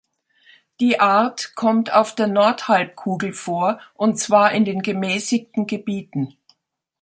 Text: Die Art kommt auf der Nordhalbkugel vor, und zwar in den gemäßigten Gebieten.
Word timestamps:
Die 0.79 0.99
Art 0.99 1.53
kommt 1.53 1.93
auf 1.93 2.15
der 2.15 2.25
Nordhalbkugel 2.25 3.33
vor, 3.33 3.79
und 3.93 4.17
zwar 4.17 4.51
in 4.51 4.65
den 4.65 4.81
gemäßigten 4.81 5.67
Gebieten. 5.67 6.35